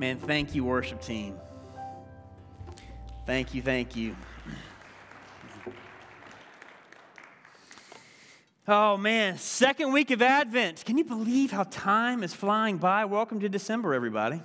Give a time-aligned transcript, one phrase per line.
[0.00, 1.38] Man, thank you, worship team.
[3.26, 4.16] Thank you, thank you.
[8.66, 10.86] Oh man, second week of Advent.
[10.86, 13.04] Can you believe how time is flying by?
[13.04, 14.40] Welcome to December, everybody.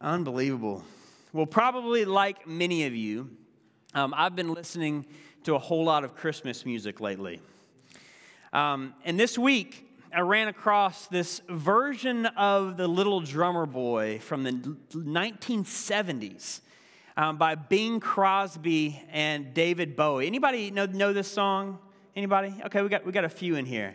[0.00, 0.82] Unbelievable.
[1.32, 3.30] Well, probably like many of you,
[3.94, 5.06] um, I've been listening
[5.44, 7.40] to a whole lot of Christmas music lately.
[8.52, 9.85] Um, and this week,
[10.16, 14.52] I ran across this version of the Little Drummer Boy from the
[14.94, 16.62] 1970s
[17.18, 20.26] um, by Bing Crosby and David Bowie.
[20.26, 21.78] Anybody know, know this song?
[22.16, 22.54] Anybody?
[22.64, 23.94] Okay, we got, we got a few in here.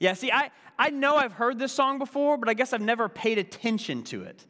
[0.00, 3.10] Yeah, see, I, I know I've heard this song before, but I guess I've never
[3.10, 4.46] paid attention to it.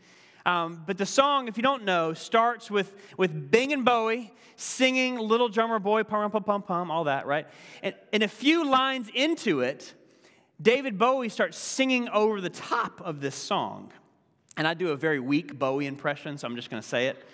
[0.46, 5.18] Um, but the song, if you don't know, starts with, with Bing and Bowie singing
[5.18, 7.48] Little Drummer Boy, pum, pum, pum, pum, all that, right?
[7.82, 9.94] And, and a few lines into it,
[10.60, 13.92] David Bowie starts singing over the top of this song.
[14.56, 17.24] And I do a very weak Bowie impression, so I'm just going to say it.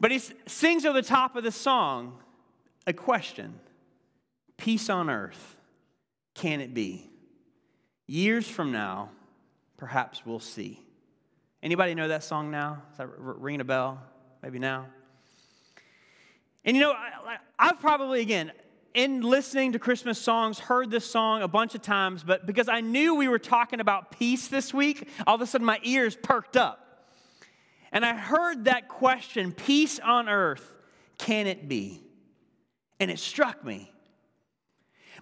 [0.00, 2.18] But he sings over the top of the song
[2.86, 3.60] a question
[4.56, 5.58] Peace on earth,
[6.34, 7.10] can it be?
[8.06, 9.10] Years from now,
[9.76, 10.80] perhaps we'll see.
[11.62, 12.82] Anybody know that song now?
[12.92, 14.00] Is that ringing a bell?
[14.42, 14.86] Maybe now?
[16.64, 18.52] And you know, I, I've probably, again,
[18.94, 22.80] in listening to Christmas songs, heard this song a bunch of times, but because I
[22.80, 26.56] knew we were talking about peace this week, all of a sudden my ears perked
[26.56, 26.80] up.
[27.90, 30.76] And I heard that question peace on earth,
[31.18, 32.02] can it be?
[33.00, 33.92] And it struck me.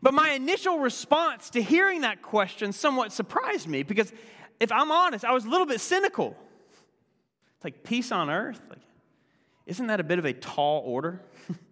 [0.02, 4.12] But my initial response to hearing that question somewhat surprised me because
[4.60, 6.36] if I'm honest, I was a little bit cynical.
[7.56, 8.60] It's like peace on earth?
[8.68, 8.80] Like,
[9.64, 11.22] isn't that a bit of a tall order?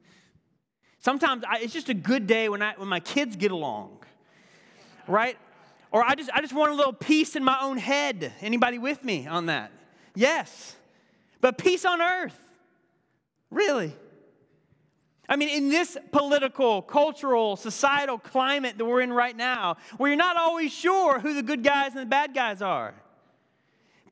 [1.00, 3.98] Sometimes I, it's just a good day when, I, when my kids get along,
[5.08, 5.36] right?
[5.90, 8.32] Or I just, I just want a little peace in my own head.
[8.40, 9.72] Anybody with me on that?
[10.14, 10.76] Yes.
[11.40, 12.38] But peace on earth.
[13.50, 13.96] Really?
[15.26, 20.18] I mean, in this political, cultural, societal climate that we're in right now, where you're
[20.18, 22.94] not always sure who the good guys and the bad guys are,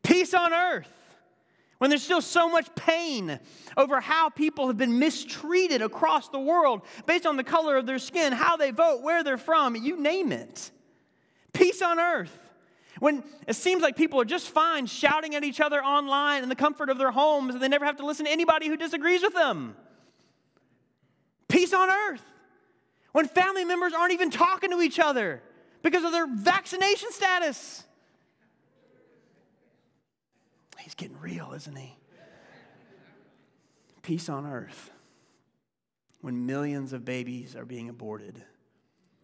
[0.03, 0.98] peace on earth
[1.79, 3.39] when there's still so much pain
[3.77, 7.99] over how people have been mistreated across the world based on the color of their
[7.99, 10.71] skin, how they vote, where they're from, you name it.
[11.53, 12.37] Peace on earth.
[12.99, 16.57] When it seems like people are just fine shouting at each other online in the
[16.57, 19.35] comfort of their homes and they never have to listen to anybody who disagrees with
[19.35, 19.77] them.
[21.49, 22.25] Peace on earth.
[23.13, 25.43] When family members aren't even talking to each other
[25.83, 27.85] because of their vaccination status.
[30.89, 31.99] He's getting real, isn't he?
[34.01, 34.91] Peace on earth
[36.23, 38.43] when millions of babies are being aborted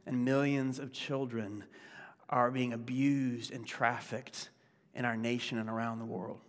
[0.05, 1.65] and millions of children
[2.29, 4.51] are being abused and trafficked
[4.95, 6.43] in our nation and around the world.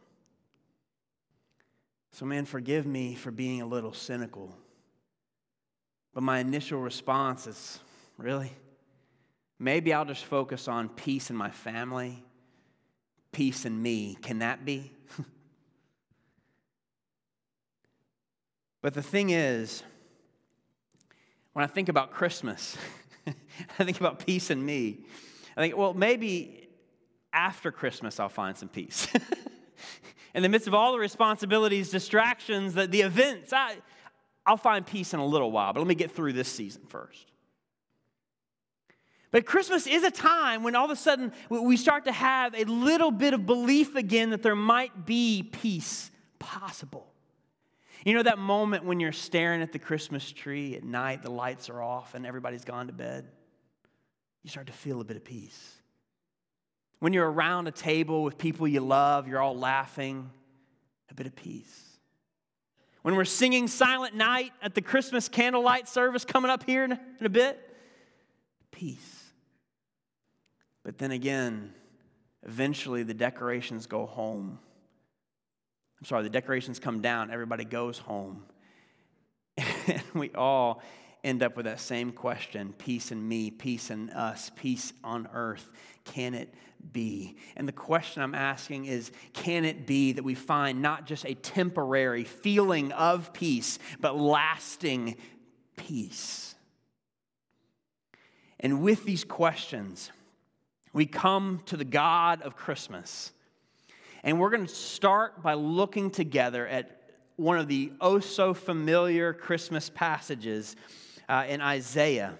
[2.11, 4.53] So, man, forgive me for being a little cynical.
[6.13, 7.79] But my initial response is
[8.17, 8.51] really?
[9.59, 12.21] Maybe I'll just focus on peace in my family,
[13.35, 14.17] peace in me.
[14.21, 14.93] Can that be?
[18.81, 19.83] but the thing is,
[21.51, 22.77] when I think about Christmas,
[23.27, 24.99] I think about peace in me.
[25.57, 26.69] I think, well, maybe
[27.33, 29.07] after Christmas I'll find some peace.
[30.33, 33.75] in the midst of all the responsibilities, distractions, the, the events, I,
[34.45, 37.33] I'll find peace in a little while, but let me get through this season first.
[39.35, 42.63] But Christmas is a time when all of a sudden we start to have a
[42.63, 46.09] little bit of belief again that there might be peace
[46.39, 47.11] possible.
[48.05, 51.69] You know that moment when you're staring at the Christmas tree at night, the lights
[51.69, 53.25] are off, and everybody's gone to bed?
[54.43, 55.81] You start to feel a bit of peace.
[56.99, 60.29] When you're around a table with people you love, you're all laughing,
[61.11, 61.97] a bit of peace.
[63.01, 67.27] When we're singing Silent Night at the Christmas candlelight service coming up here in a
[67.27, 67.59] bit,
[68.71, 69.23] peace.
[70.85, 71.73] But then again,
[72.43, 74.59] eventually the decorations go home.
[75.99, 78.43] I'm sorry, the decorations come down, everybody goes home.
[79.57, 80.83] and we all
[81.23, 85.71] end up with that same question peace in me, peace in us, peace on earth.
[86.03, 86.53] Can it
[86.93, 87.35] be?
[87.55, 91.33] And the question I'm asking is can it be that we find not just a
[91.33, 95.17] temporary feeling of peace, but lasting
[95.77, 96.53] peace?
[98.59, 100.11] And with these questions,
[100.95, 103.33] we come to the God of Christmas.
[104.23, 107.01] And we're going to start by looking together at
[107.35, 110.77] one of the oh so familiar Christmas passages
[111.27, 112.39] uh, in Isaiah.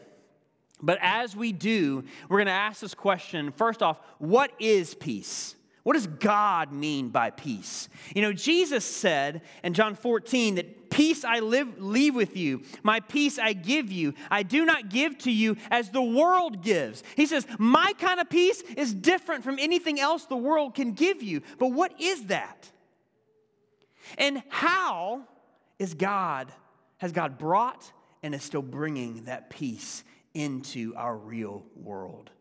[0.82, 5.56] But as we do, we're going to ask this question first off, what is peace?
[5.84, 7.90] What does God mean by peace?
[8.16, 13.02] You know, Jesus said in John 14 that peace I live, leave with you, my
[13.02, 14.14] peace I give you.
[14.32, 17.04] I do not give to you as the world gives.
[17.18, 21.22] He says, My kind of peace is different from anything else the world can give
[21.22, 21.42] you.
[21.60, 22.72] But what is that?
[24.18, 25.24] And how
[25.80, 26.50] is God,
[26.98, 27.92] has God brought
[28.24, 32.32] and is still bringing that peace into our real world?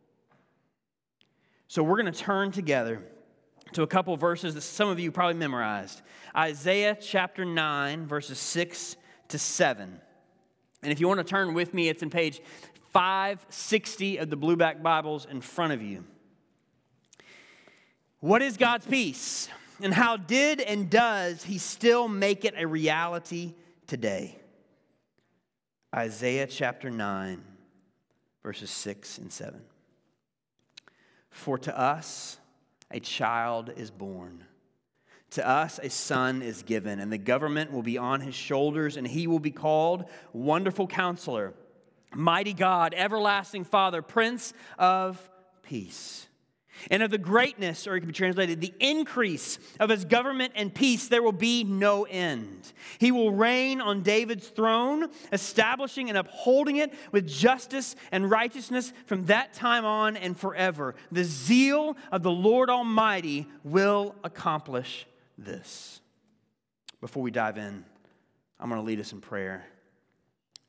[1.67, 3.03] So we're going to turn together
[3.75, 6.00] to a couple verses that some of you probably memorized
[6.37, 8.97] Isaiah chapter 9, verses 6
[9.29, 10.00] to 7.
[10.82, 12.41] And if you want to turn with me, it's in page
[12.93, 16.05] 560 of the Blueback Bibles in front of you.
[18.21, 19.49] What is God's peace?
[19.82, 23.55] And how did and does he still make it a reality
[23.87, 24.38] today?
[25.94, 27.43] Isaiah chapter 9,
[28.43, 29.61] verses 6 and 7.
[31.31, 32.38] For to us,
[32.91, 34.45] a child is born.
[35.31, 39.07] To us a son is given, and the government will be on his shoulders, and
[39.07, 41.55] he will be called Wonderful Counselor,
[42.15, 45.29] Mighty God, Everlasting Father, Prince of
[45.63, 46.29] Peace.
[46.91, 50.75] And of the greatness, or it can be translated, the increase of his government and
[50.75, 52.73] peace, there will be no end.
[52.99, 59.26] He will reign on David's throne, establishing and upholding it with justice and righteousness from
[59.26, 60.94] that time on and forever.
[61.12, 65.06] The zeal of the Lord Almighty will accomplish
[65.38, 66.00] this.
[67.00, 67.85] Before we dive in,
[68.59, 69.65] I'm going to lead us in prayer.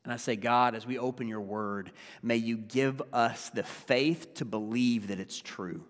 [0.04, 1.90] And I say, God, as we open your word,
[2.22, 5.84] may you give us the faith to believe that it's true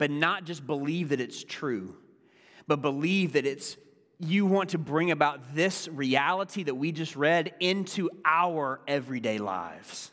[0.00, 1.94] but not just believe that it's true,
[2.66, 3.76] but believe that it's
[4.18, 10.10] you want to bring about this reality that we just read into our everyday lives.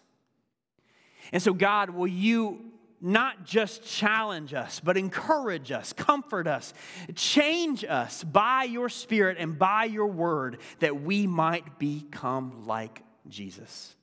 [1.31, 2.65] And so, God, will you
[2.99, 6.73] not just challenge us, but encourage us, comfort us,
[7.15, 13.95] change us by your Spirit and by your word that we might become like Jesus.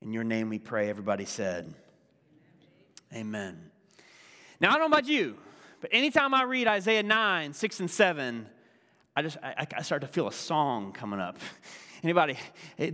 [0.00, 1.74] In your name we pray, everybody said,
[3.12, 3.69] Amen.
[4.60, 5.36] Now, I don't know about you,
[5.80, 8.46] but anytime I read Isaiah 9, 6, and 7,
[9.16, 11.38] I just I, I start to feel a song coming up.
[12.02, 12.38] Anybody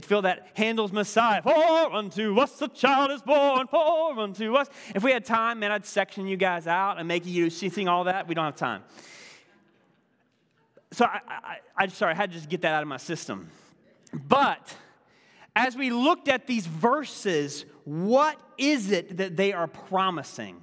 [0.01, 1.41] feel that Handel's Messiah?
[1.41, 4.69] For unto us a child is born, for unto us.
[4.97, 8.05] If we had time, man, I'd section you guys out and make you sing all
[8.05, 8.27] that.
[8.27, 8.83] We don't have time.
[10.93, 13.49] So I, I, I sorry, I had to just get that out of my system.
[14.13, 14.75] But
[15.55, 20.63] as we looked at these verses, what is it that they are promising?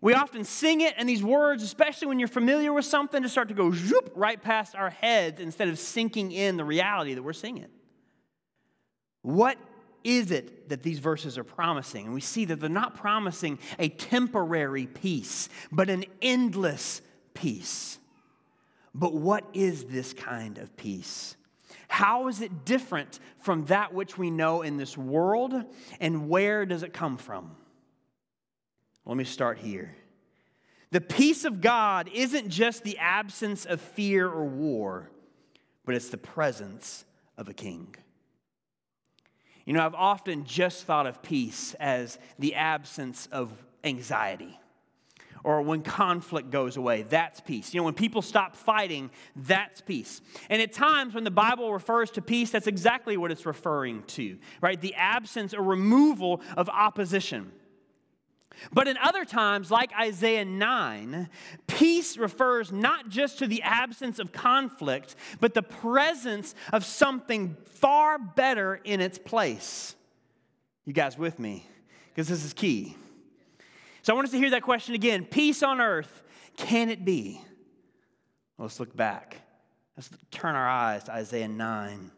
[0.00, 3.48] We often sing it, and these words, especially when you're familiar with something, just start
[3.48, 7.32] to go zoop right past our heads instead of sinking in the reality that we're
[7.32, 7.68] singing.
[9.22, 9.58] What
[10.04, 12.04] is it that these verses are promising?
[12.04, 17.00] And we see that they're not promising a temporary peace, but an endless
[17.34, 17.98] peace.
[18.94, 21.36] But what is this kind of peace?
[21.88, 25.54] How is it different from that which we know in this world,
[26.00, 27.56] and where does it come from?
[29.06, 29.94] Let me start here.
[30.90, 35.10] The peace of God isn't just the absence of fear or war,
[35.84, 37.04] but it's the presence
[37.36, 37.94] of a king.
[39.64, 44.58] You know, I've often just thought of peace as the absence of anxiety
[45.46, 47.72] or when conflict goes away, that's peace.
[47.72, 50.20] You know, when people stop fighting, that's peace.
[50.50, 54.38] And at times when the Bible refers to peace, that's exactly what it's referring to,
[54.60, 54.80] right?
[54.80, 57.52] The absence or removal of opposition.
[58.72, 61.28] But in other times, like Isaiah 9,
[61.66, 68.18] peace refers not just to the absence of conflict, but the presence of something far
[68.18, 69.94] better in its place.
[70.84, 71.66] You guys with me?
[72.14, 72.96] Because this is key.
[74.02, 75.24] So I want us to hear that question again.
[75.24, 76.22] Peace on earth,
[76.56, 77.40] can it be?
[78.56, 79.38] Well, let's look back.
[79.96, 82.10] Let's turn our eyes to Isaiah 9,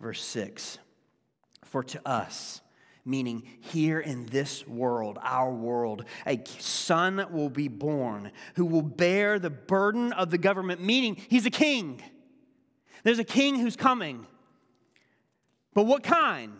[0.00, 0.78] verse 6.
[1.64, 2.60] For to us,
[3.04, 9.38] meaning here in this world, our world, a son will be born who will bear
[9.38, 12.02] the burden of the government, meaning he's a king.
[13.02, 14.26] There's a king who's coming.
[15.74, 16.58] But what kind?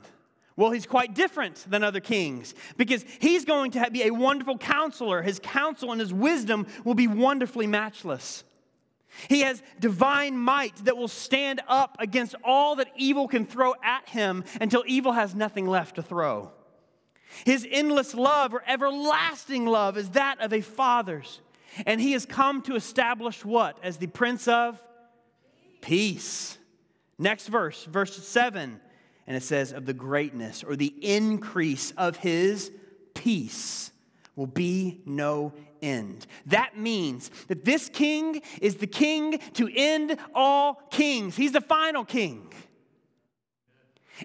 [0.56, 5.22] Well, he's quite different than other kings because he's going to be a wonderful counselor.
[5.22, 8.44] His counsel and his wisdom will be wonderfully matchless.
[9.28, 14.09] He has divine might that will stand up against all that evil can throw at
[14.09, 16.50] him until evil has nothing left to throw.
[17.45, 21.40] His endless love or everlasting love is that of a father's.
[21.87, 23.78] And he has come to establish what?
[23.83, 24.81] As the Prince of
[25.81, 26.59] Peace.
[27.19, 28.81] Next verse, verse 7.
[29.26, 32.71] And it says, of the greatness or the increase of his
[33.14, 33.90] peace.
[34.37, 36.26] will be no end.
[36.46, 41.36] That means that this king is the king to end all kings.
[41.36, 42.52] He's the final king.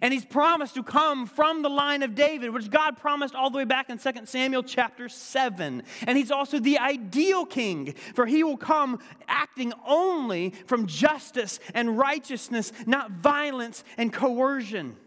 [0.01, 3.57] And he's promised to come from the line of David, which God promised all the
[3.57, 5.83] way back in 2 Samuel chapter 7.
[6.05, 11.97] And he's also the ideal king, for he will come acting only from justice and
[11.97, 14.97] righteousness, not violence and coercion.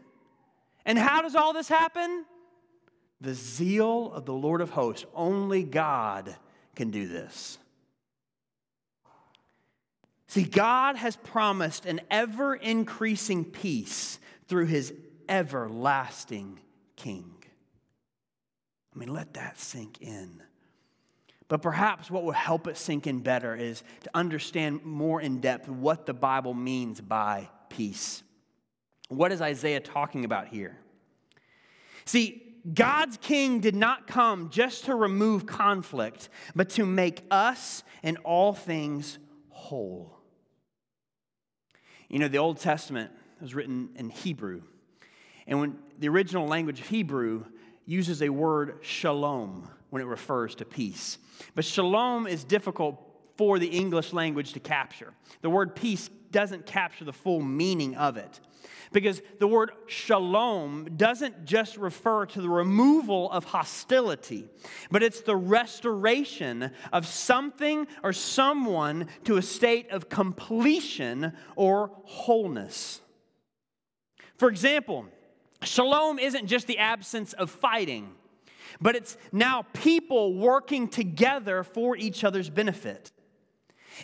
[0.85, 2.25] And how does all this happen?
[3.21, 5.05] The zeal of the Lord of hosts.
[5.15, 6.35] Only God
[6.75, 7.59] can do this.
[10.27, 14.95] See, God has promised an ever increasing peace through his
[15.29, 16.61] everlasting
[16.97, 17.35] King.
[18.95, 20.43] I mean, let that sink in.
[21.49, 25.69] But perhaps what will help it sink in better is to understand more in depth
[25.69, 28.23] what the Bible means by peace.
[29.09, 30.79] What is Isaiah talking about here?
[32.05, 38.19] See, God's king did not come just to remove conflict, but to make us and
[38.25, 40.17] all things whole.
[42.09, 44.63] You know, the Old Testament was written in Hebrew.
[45.47, 47.45] And when the original language of Hebrew
[47.87, 51.19] uses a word shalom when it refers to peace.
[51.55, 53.01] But shalom is difficult
[53.37, 55.13] for the English language to capture.
[55.41, 58.41] The word peace doesn't capture the full meaning of it.
[58.93, 64.49] Because the word shalom doesn't just refer to the removal of hostility,
[64.91, 73.01] but it's the restoration of something or someone to a state of completion or wholeness.
[74.37, 75.07] For example,
[75.63, 78.13] shalom isn't just the absence of fighting,
[78.81, 83.13] but it's now people working together for each other's benefit.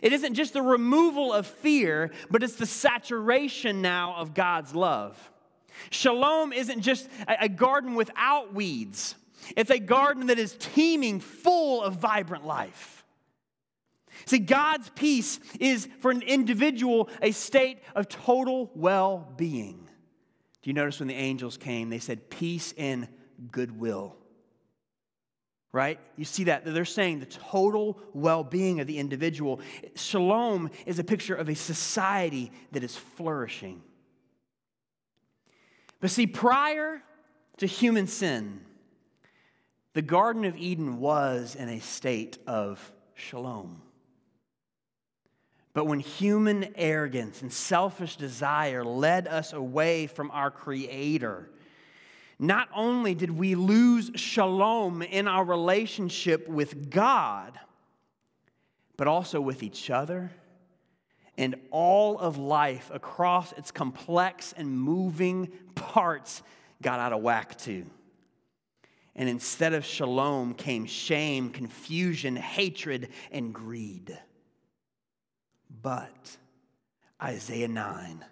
[0.02, 5.30] It isn't just the removal of fear, but it's the saturation now of God's love.
[5.90, 9.14] Shalom isn't just a garden without weeds,
[9.56, 13.04] it's a garden that is teeming full of vibrant life.
[14.24, 19.88] See, God's peace is for an individual a state of total well being.
[20.62, 23.08] Do you notice when the angels came, they said, Peace and
[23.52, 24.16] goodwill?
[25.76, 26.00] Right?
[26.16, 26.64] You see that?
[26.64, 29.60] They're saying the total well being of the individual.
[29.94, 33.82] Shalom is a picture of a society that is flourishing.
[36.00, 37.02] But see, prior
[37.58, 38.62] to human sin,
[39.92, 43.82] the Garden of Eden was in a state of shalom.
[45.74, 51.50] But when human arrogance and selfish desire led us away from our Creator,
[52.38, 57.58] not only did we lose shalom in our relationship with God,
[58.96, 60.30] but also with each other
[61.38, 66.42] and all of life across its complex and moving parts
[66.82, 67.86] got out of whack too.
[69.14, 74.18] And instead of shalom came shame, confusion, hatred, and greed.
[75.82, 76.36] But
[77.22, 78.24] Isaiah 9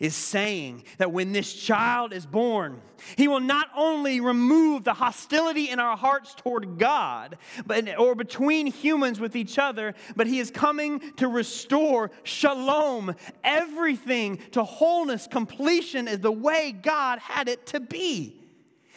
[0.00, 2.80] is saying that when this child is born,
[3.16, 7.36] he will not only remove the hostility in our hearts toward God
[7.66, 14.38] but, or between humans with each other, but he is coming to restore shalom, everything
[14.52, 18.40] to wholeness, completion is the way God had it to be.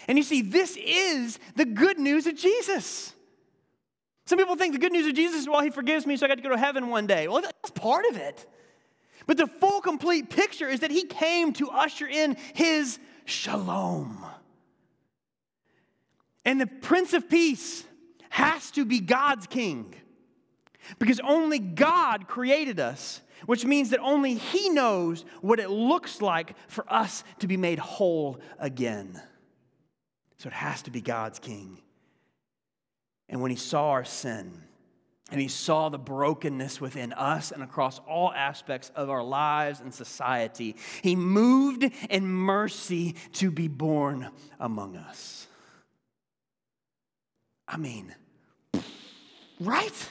[0.08, 3.14] And you see, this is the good news of Jesus.
[4.26, 6.30] Some people think the good news of Jesus is, well, he forgives me, so I
[6.30, 7.28] got to go to heaven one day.
[7.28, 8.46] Well, that's part of it.
[9.28, 14.26] But the full, complete picture is that he came to usher in his shalom.
[16.46, 17.86] And the Prince of Peace
[18.30, 19.94] has to be God's king
[21.00, 26.56] because only God created us, which means that only He knows what it looks like
[26.70, 29.22] for us to be made whole again.
[30.38, 31.80] So it has to be God's king.
[33.28, 34.64] And when he saw our sin,
[35.30, 39.94] and he saw the brokenness within us and across all aspects of our lives and
[39.94, 44.30] society, he moved in mercy to be born
[44.60, 45.48] among us.
[47.68, 48.16] I mean,
[49.60, 50.10] right?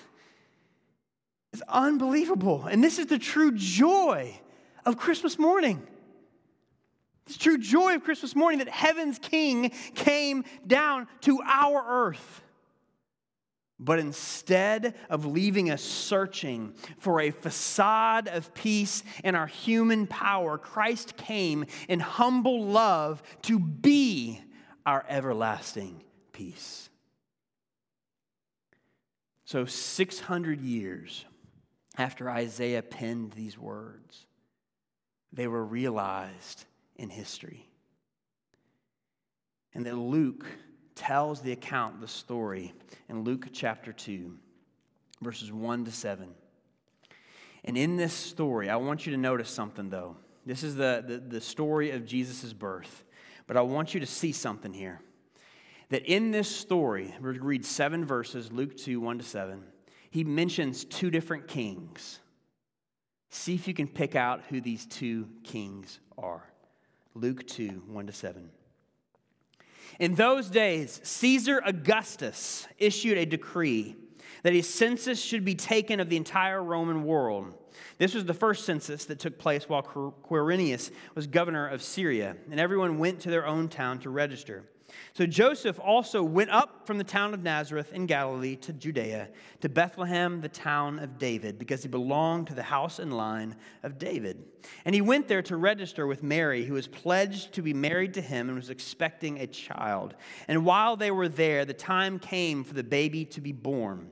[1.53, 2.67] It's unbelievable.
[2.67, 4.39] And this is the true joy
[4.85, 5.87] of Christmas morning.
[7.27, 12.43] It's true joy of Christmas morning that heaven's King came down to our earth.
[13.79, 20.57] But instead of leaving us searching for a facade of peace in our human power,
[20.57, 24.41] Christ came in humble love to be
[24.87, 26.03] our everlasting
[26.33, 26.89] peace.
[29.45, 31.25] So, 600 years
[31.99, 34.27] after Isaiah penned these words,
[35.33, 36.65] they were realized
[36.97, 37.69] in history.
[39.75, 40.47] And that Luke
[40.97, 42.73] tells the account, the story
[43.09, 44.37] in Luke chapter 2,
[45.23, 46.29] verses 1 to 7.
[47.65, 50.17] And in this story, I want you to notice something, though.
[50.45, 53.05] This is the, the, the story of Jesus' birth.
[53.47, 55.01] But I want you to see something here.
[55.91, 59.63] That in this story, to read seven verses, Luke 2, 1 to 7.
[60.11, 62.21] He mentions two different kings.
[63.29, 66.43] See if you can pick out who these two kings are.
[67.15, 68.51] Luke 2, 1 to 7.
[69.99, 73.97] In those days, Caesar Augustus issued a decree
[74.43, 77.53] that a census should be taken of the entire Roman world.
[77.99, 82.61] This was the first census that took place while Quirinius was governor of Syria, and
[82.61, 84.65] everyone went to their own town to register.
[85.13, 89.29] So Joseph also went up from the town of Nazareth in Galilee to Judea,
[89.61, 93.99] to Bethlehem, the town of David, because he belonged to the house and line of
[93.99, 94.45] David.
[94.85, 98.21] And he went there to register with Mary, who was pledged to be married to
[98.21, 100.15] him and was expecting a child.
[100.49, 104.11] And while they were there, the time came for the baby to be born.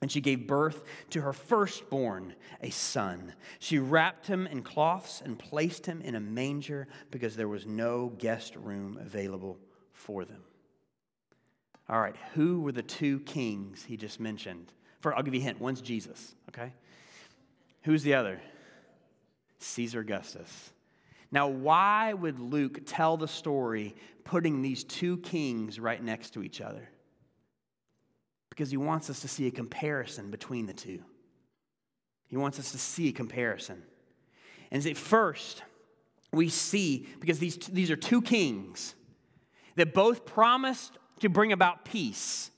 [0.00, 3.34] And she gave birth to her firstborn, a son.
[3.58, 8.12] She wrapped him in cloths and placed him in a manger because there was no
[8.16, 9.58] guest room available
[9.98, 10.42] for them.
[11.88, 14.72] All right, who were the two kings he just mentioned?
[15.00, 15.60] For I'll give you a hint.
[15.60, 16.72] One's Jesus, okay?
[17.82, 18.40] Who's the other?
[19.58, 20.70] Caesar Augustus.
[21.30, 26.60] Now, why would Luke tell the story putting these two kings right next to each
[26.60, 26.88] other?
[28.50, 31.00] Because he wants us to see a comparison between the two.
[32.28, 33.82] He wants us to see a comparison.
[34.70, 35.62] And at first,
[36.32, 38.94] we see, because these, these are two kings
[39.78, 42.50] that both promised to bring about peace,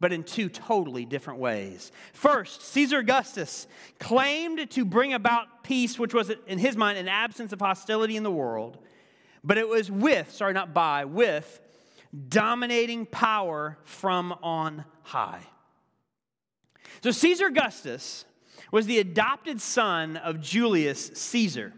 [0.00, 1.92] but in two totally different ways.
[2.12, 3.66] First, Caesar Augustus
[3.98, 8.22] claimed to bring about peace, which was, in his mind, an absence of hostility in
[8.22, 8.78] the world,
[9.44, 11.60] but it was with, sorry, not by, with
[12.28, 15.42] dominating power from on high.
[17.02, 18.24] So Caesar Augustus
[18.70, 21.72] was the adopted son of Julius Caesar.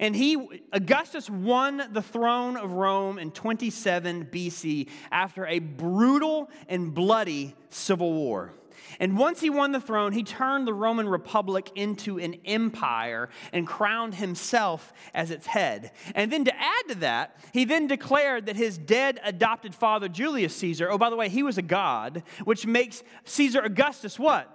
[0.00, 6.94] And he, Augustus won the throne of Rome in 27 BC after a brutal and
[6.94, 8.52] bloody civil war.
[9.00, 13.66] And once he won the throne, he turned the Roman Republic into an empire and
[13.66, 15.92] crowned himself as its head.
[16.14, 20.54] And then to add to that, he then declared that his dead adopted father, Julius
[20.56, 24.52] Caesar, oh, by the way, he was a god, which makes Caesar Augustus what?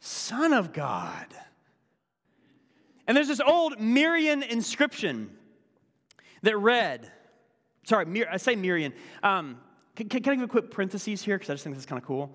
[0.00, 1.26] Son of God.
[3.10, 5.30] And there's this old Marian inscription
[6.42, 7.10] that read,
[7.82, 8.92] sorry, I say Marian.
[9.24, 9.58] Um,
[9.96, 11.36] can, can, I give a quick parentheses here?
[11.36, 12.30] Because I just think this is kind of cool.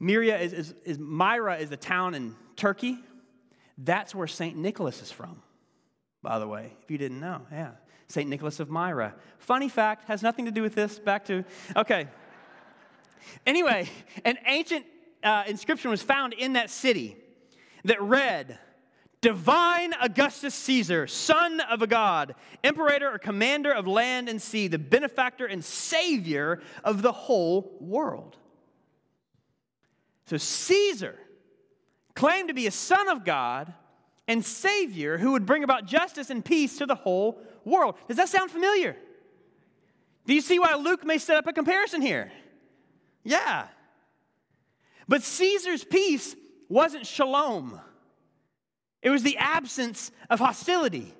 [0.00, 3.00] Myria is, is, is, Myra is a town in Turkey.
[3.78, 4.56] That's where St.
[4.56, 5.42] Nicholas is from,
[6.22, 7.40] by the way, if you didn't know.
[7.50, 7.72] Yeah.
[8.06, 8.30] St.
[8.30, 9.16] Nicholas of Myra.
[9.40, 11.00] Funny fact, has nothing to do with this.
[11.00, 12.06] Back to, okay.
[13.44, 13.90] anyway,
[14.24, 14.86] an ancient
[15.24, 17.16] uh, inscription was found in that city
[17.82, 18.56] that read,
[19.20, 24.78] Divine Augustus Caesar, son of a god, emperor or commander of land and sea, the
[24.78, 28.38] benefactor and savior of the whole world.
[30.24, 31.18] So Caesar
[32.14, 33.74] claimed to be a son of God
[34.26, 37.96] and savior who would bring about justice and peace to the whole world.
[38.08, 38.96] Does that sound familiar?
[40.24, 42.32] Do you see why Luke may set up a comparison here?
[43.22, 43.66] Yeah.
[45.08, 46.36] But Caesar's peace
[46.68, 47.80] wasn't shalom.
[49.02, 51.14] It was the absence of hostility.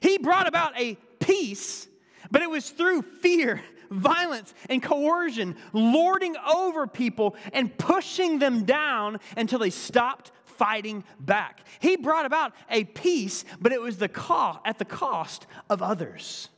[0.00, 1.88] He brought about a peace,
[2.30, 9.20] but it was through fear, violence, and coercion, lording over people and pushing them down
[9.36, 11.66] until they stopped fighting back.
[11.80, 16.48] He brought about a peace, but it was the co- at the cost of others.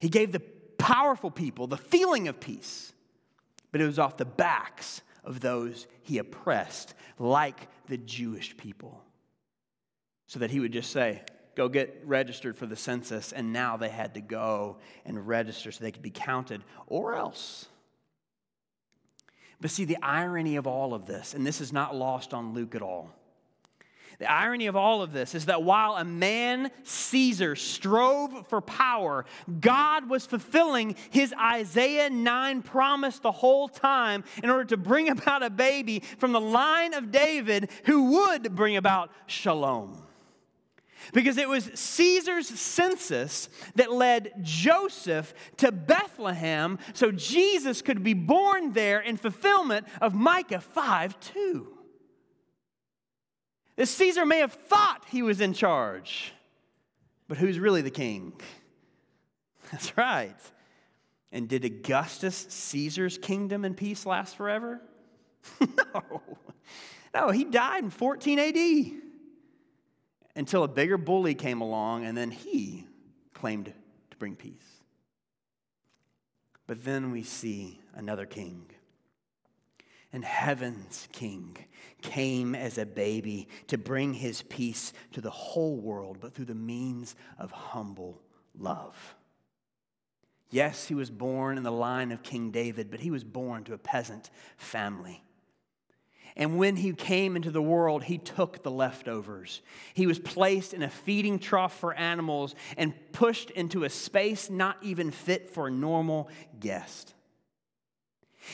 [0.00, 0.42] He gave the
[0.78, 2.92] powerful people the feeling of peace,
[3.72, 9.02] but it was off the backs of those he oppressed, like the Jewish people.
[10.26, 11.22] So that he would just say,
[11.54, 15.82] Go get registered for the census, and now they had to go and register so
[15.82, 17.66] they could be counted, or else.
[19.58, 22.74] But see, the irony of all of this, and this is not lost on Luke
[22.74, 23.15] at all
[24.18, 29.26] the irony of all of this is that while a man, Caesar, strove for power,
[29.60, 35.42] God was fulfilling his Isaiah 9 promise the whole time in order to bring about
[35.42, 40.02] a baby from the line of David who would bring about shalom.
[41.12, 48.72] Because it was Caesar's census that led Joseph to Bethlehem so Jesus could be born
[48.72, 51.75] there in fulfillment of Micah 5 2.
[53.76, 56.32] That Caesar may have thought he was in charge,
[57.28, 58.32] but who's really the king?
[59.70, 60.36] That's right.
[61.32, 64.80] And did Augustus Caesar's kingdom and peace last forever?
[65.60, 66.22] no.
[67.14, 69.02] No, he died in 14 AD
[70.34, 72.86] until a bigger bully came along and then he
[73.32, 73.72] claimed
[74.10, 74.82] to bring peace.
[76.66, 78.66] But then we see another king.
[80.12, 81.56] And heaven's king
[82.00, 86.54] came as a baby to bring his peace to the whole world, but through the
[86.54, 88.22] means of humble
[88.56, 89.14] love.
[90.50, 93.74] Yes, he was born in the line of King David, but he was born to
[93.74, 95.22] a peasant family.
[96.36, 99.62] And when he came into the world, he took the leftovers.
[99.94, 104.76] He was placed in a feeding trough for animals and pushed into a space not
[104.82, 106.28] even fit for a normal
[106.60, 107.14] guest.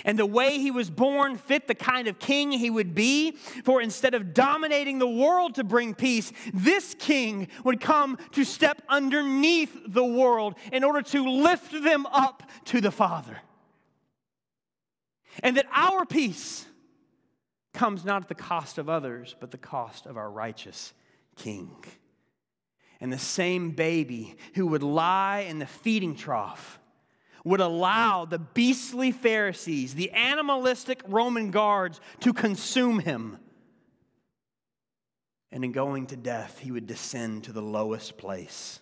[0.04, 3.32] And the way he was born fit the kind of king he would be.
[3.64, 8.82] For instead of dominating the world to bring peace, this king would come to step
[8.88, 13.38] underneath the world in order to lift them up to the Father.
[15.42, 16.66] And that our peace
[17.72, 20.92] comes not at the cost of others, but the cost of our righteous
[21.36, 21.70] king.
[23.00, 26.78] And the same baby who would lie in the feeding trough
[27.44, 33.38] would allow the beastly Pharisees, the animalistic Roman guards, to consume him.
[35.50, 38.80] And in going to death, he would descend to the lowest place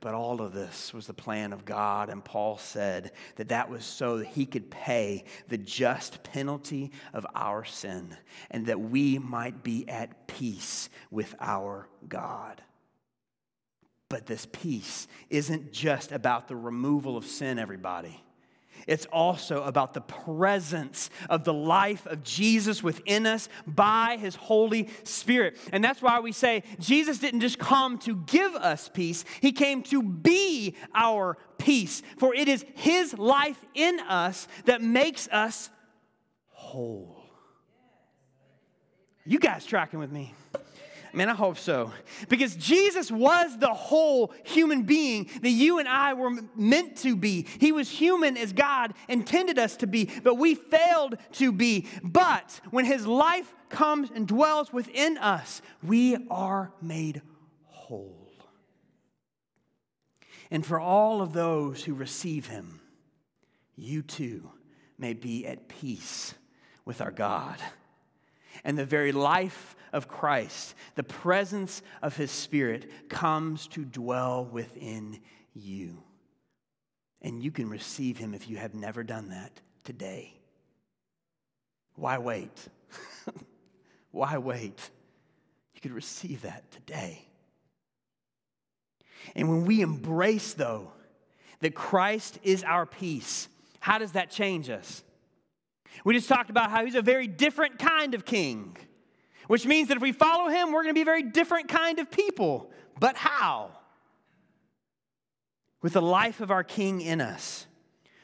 [0.00, 2.08] but all of this was the plan of God.
[2.08, 7.26] And Paul said that that was so that he could pay the just penalty of
[7.34, 8.16] our sin
[8.50, 12.62] and that we might be at peace with our God.
[14.10, 18.20] But this peace isn't just about the removal of sin, everybody.
[18.86, 24.88] It's also about the presence of the life of Jesus within us by his Holy
[25.04, 25.58] Spirit.
[25.72, 29.82] And that's why we say Jesus didn't just come to give us peace, he came
[29.84, 32.02] to be our peace.
[32.18, 35.70] For it is his life in us that makes us
[36.48, 37.22] whole.
[39.24, 40.34] You guys tracking with me?
[41.12, 41.92] Man, I hope so.
[42.28, 47.46] Because Jesus was the whole human being that you and I were meant to be.
[47.58, 51.86] He was human as God intended us to be, but we failed to be.
[52.02, 57.22] But when His life comes and dwells within us, we are made
[57.64, 58.30] whole.
[60.50, 62.80] And for all of those who receive Him,
[63.76, 64.50] you too
[64.98, 66.34] may be at peace
[66.84, 67.56] with our God.
[68.64, 75.20] And the very life of Christ, the presence of his Spirit comes to dwell within
[75.54, 76.02] you.
[77.22, 80.34] And you can receive him if you have never done that today.
[81.96, 82.68] Why wait?
[84.10, 84.90] Why wait?
[85.74, 87.26] You could receive that today.
[89.34, 90.92] And when we embrace, though,
[91.60, 93.48] that Christ is our peace,
[93.80, 95.02] how does that change us?
[96.04, 98.76] We just talked about how he's a very different kind of king
[99.50, 101.98] which means that if we follow him, we're going to be a very different kind
[101.98, 102.70] of people.
[103.00, 103.72] But how?
[105.82, 107.66] With the life of our king in us.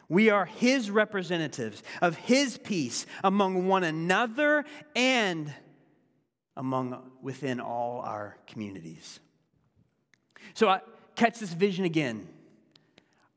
[0.08, 5.52] We are his representatives of his peace among one another and
[6.56, 9.18] among within all our communities.
[10.54, 10.80] So I
[11.16, 12.28] catch this vision again.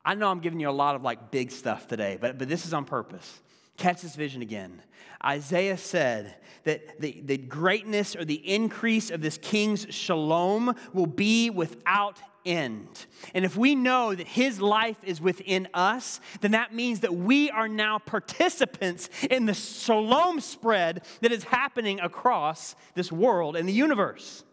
[0.06, 2.68] I know I'm giving you a lot of like big stuff today, but, but this
[2.68, 3.42] is on purpose.
[3.80, 4.84] Catch this vision again.
[5.26, 11.50] Isaiah said that the, the greatness or the increase of this king's shalom will be
[11.50, 13.06] without end.
[13.34, 17.50] And if we know that his life is within us, then that means that we
[17.52, 23.74] are now participants in the shalom spread that is happening across this world and the
[23.74, 24.44] universe.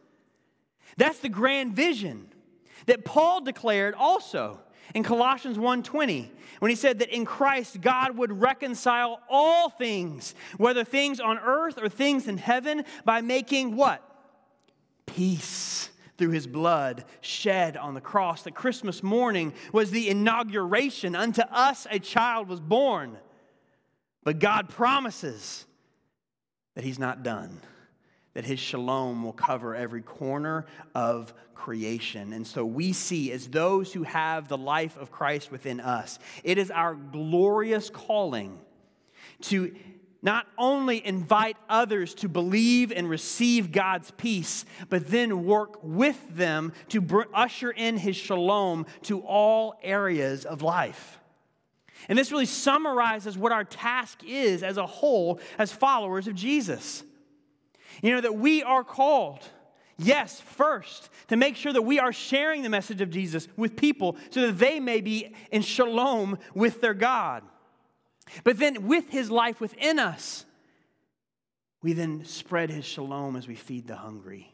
[0.98, 2.28] That's the grand vision
[2.86, 4.60] that Paul declared also
[4.94, 10.84] in Colossians 1:20 when he said that in Christ God would reconcile all things, whether
[10.84, 14.02] things on earth or things in heaven, by making what?
[15.06, 18.42] Peace through his blood shed on the cross.
[18.42, 21.14] That Christmas morning was the inauguration.
[21.14, 23.18] Unto us a child was born.
[24.24, 25.66] But God promises
[26.74, 27.60] that he's not done
[28.36, 32.34] that his shalom will cover every corner of creation.
[32.34, 36.58] And so we see, as those who have the life of Christ within us, it
[36.58, 38.58] is our glorious calling
[39.44, 39.74] to
[40.20, 46.74] not only invite others to believe and receive God's peace, but then work with them
[46.90, 51.18] to usher in his shalom to all areas of life.
[52.06, 57.02] And this really summarizes what our task is as a whole as followers of Jesus.
[58.02, 59.40] You know, that we are called.
[59.98, 64.16] Yes, first, to make sure that we are sharing the message of Jesus with people
[64.30, 67.42] so that they may be in shalom with their God.
[68.44, 70.44] But then, with his life within us,
[71.82, 74.52] we then spread his shalom as we feed the hungry,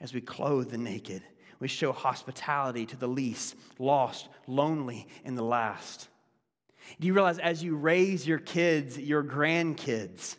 [0.00, 1.22] as we clothe the naked.
[1.60, 6.08] We show hospitality to the least, lost, lonely, and the last.
[7.00, 10.36] Do you realize as you raise your kids, your grandkids,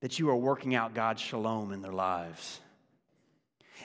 [0.00, 2.60] that you are working out God's shalom in their lives?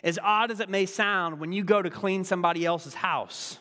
[0.03, 3.59] As odd as it may sound, when you go to clean somebody else's house,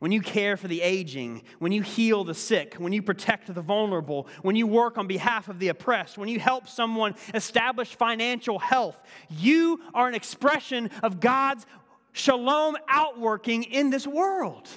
[0.00, 3.60] when you care for the aging, when you heal the sick, when you protect the
[3.60, 8.58] vulnerable, when you work on behalf of the oppressed, when you help someone establish financial
[8.58, 11.66] health, you are an expression of God's
[12.10, 14.68] shalom outworking in this world.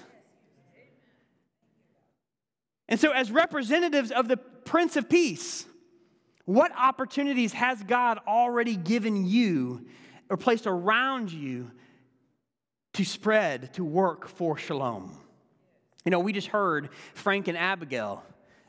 [2.87, 5.65] And so, as representatives of the Prince of Peace,
[6.45, 9.85] what opportunities has God already given you
[10.29, 11.71] or placed around you
[12.93, 15.11] to spread, to work for shalom.
[16.05, 18.23] You know, we just heard Frank and Abigail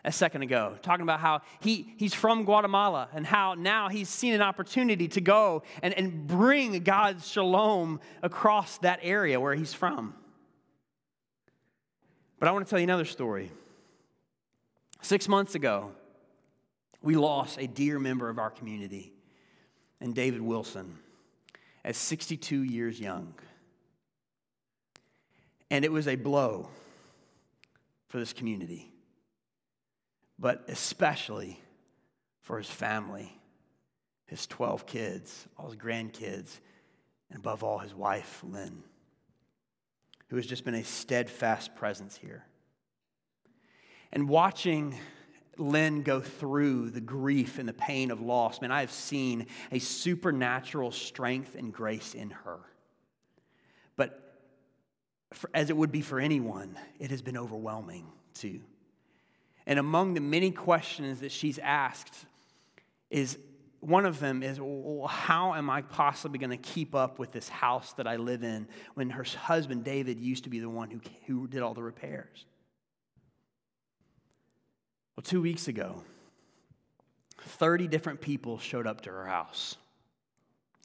[0.04, 4.32] a second ago talking about how he, he's from Guatemala and how now he's seen
[4.34, 10.14] an opportunity to go and, and bring God's shalom across that area where he's from.
[12.38, 13.50] But I want to tell you another story.
[15.02, 15.92] Six months ago,
[17.06, 19.12] we lost a dear member of our community,
[20.00, 20.98] and David Wilson
[21.84, 23.32] at 62 years young.
[25.70, 26.68] And it was a blow
[28.08, 28.92] for this community,
[30.36, 31.60] but especially
[32.40, 33.38] for his family,
[34.26, 36.58] his 12 kids, all his grandkids,
[37.30, 38.82] and above all, his wife, Lynn,
[40.26, 42.46] who has just been a steadfast presence here.
[44.12, 44.96] And watching
[45.58, 49.78] Lynn go through the grief and the pain of loss, man, I have seen a
[49.78, 52.58] supernatural strength and grace in her.
[53.96, 54.38] But
[55.32, 58.60] for, as it would be for anyone, it has been overwhelming too.
[59.66, 62.26] And among the many questions that she's asked
[63.10, 63.38] is
[63.80, 67.48] one of them is, well, how am I possibly going to keep up with this
[67.48, 71.00] house that I live in when her husband David used to be the one who,
[71.26, 72.46] who did all the repairs?
[75.16, 76.02] Well, two weeks ago,
[77.40, 79.76] 30 different people showed up to her house.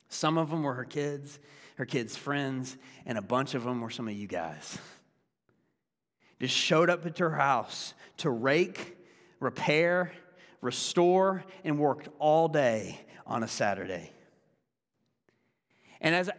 [0.08, 1.39] Some of them were her kids,
[1.76, 4.78] her kids' friends, and a bunch of them were some of you guys.
[6.39, 8.98] Just showed up at her house to rake,
[9.39, 10.13] repair,
[10.62, 14.12] restore, and worked all day on a Saturday.
[16.00, 16.30] And as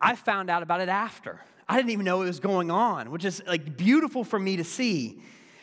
[0.00, 3.24] I found out about it after, I didn't even know it was going on, which
[3.24, 5.20] is like beautiful for me to see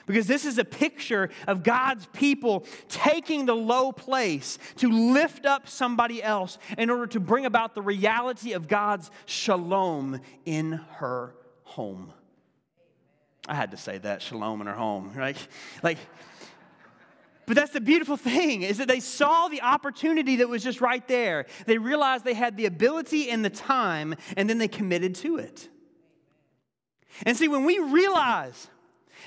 [0.10, 5.70] because this is a picture of God's people taking the low place to lift up
[5.70, 12.12] somebody else in order to bring about the reality of God's shalom in her home.
[13.48, 15.38] I had to say that shalom in her home, right?
[15.84, 16.00] Like,
[17.46, 21.08] but that's the beautiful thing is that they saw the opportunity that was just right
[21.08, 21.46] there.
[21.68, 25.70] They realized they had the ability and the time, and then they committed to it.
[27.28, 28.70] And see, when we realize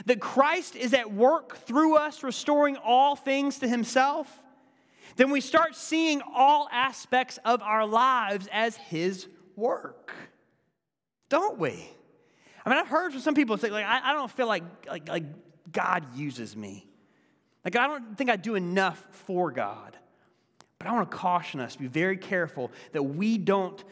[0.07, 4.28] that Christ is at work through us, restoring all things to himself,
[5.16, 9.26] then we start seeing all aspects of our lives as his
[9.57, 10.12] work.
[11.28, 11.88] Don't we?
[12.64, 15.09] I mean, I've heard from some people say, like, I, I don't feel like, like,
[15.09, 15.24] like
[15.72, 16.87] God uses me.
[17.64, 19.96] Like, I don't think I do enough for God.
[20.78, 23.83] But I want to caution us, to be very careful that we don't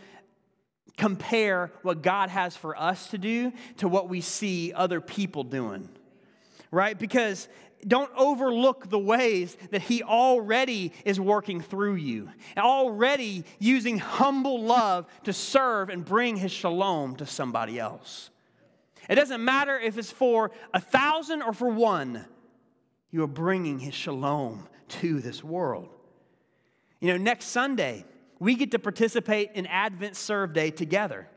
[0.96, 5.88] compare what God has for us to do to what we see other people doing,
[6.70, 6.98] right?
[6.98, 7.48] Because
[7.86, 15.06] don't overlook the ways that He already is working through you, already using humble love
[15.24, 18.30] to serve and bring His shalom to somebody else.
[19.08, 22.24] It doesn't matter if it's for a thousand or for one,
[23.10, 25.88] you are bringing His shalom to this world.
[27.00, 28.04] You know, next Sunday,
[28.40, 31.28] we get to participate in Advent Serve Day together.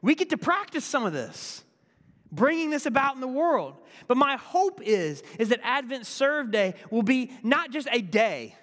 [0.00, 1.64] We get to practice some of this,
[2.30, 3.74] bringing this about in the world.
[4.06, 8.56] But my hope is, is that Advent Serve Day will be not just a day,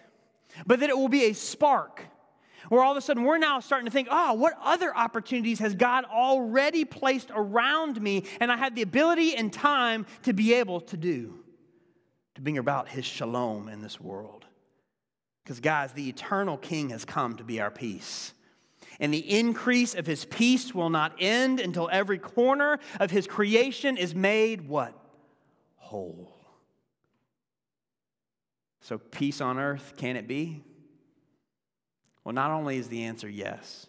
[0.65, 2.03] but that it will be a spark
[2.69, 5.75] where all of a sudden we're now starting to think, oh, what other opportunities has
[5.75, 10.81] God already placed around me and I have the ability and time to be able
[10.81, 11.39] to do
[12.35, 14.38] to bring about His shalom in this world?
[15.49, 18.35] Because, guys, the eternal King has come to be our peace.
[18.99, 23.97] And the increase of his peace will not end until every corner of his creation
[23.97, 24.93] is made what?
[25.77, 26.31] Whole.
[28.81, 30.61] So, peace on earth, can it be?
[32.23, 33.87] Well, not only is the answer yes,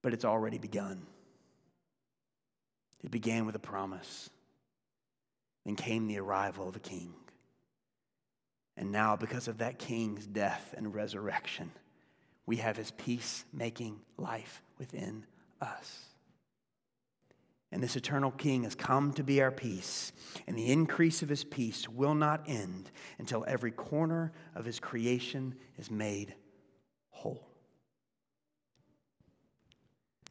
[0.00, 1.06] but it's already begun.
[3.04, 4.30] It began with a promise.
[5.66, 7.12] Then came the arrival of a king.
[8.76, 11.72] And now, because of that king's death and resurrection,
[12.46, 15.26] we have his peace-making life within
[15.60, 16.06] us.
[17.70, 20.12] And this eternal king has come to be our peace,
[20.46, 25.54] and the increase of his peace will not end until every corner of his creation
[25.78, 26.34] is made
[27.10, 27.51] whole.